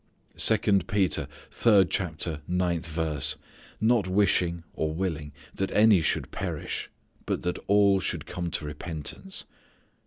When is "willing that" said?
4.91-5.69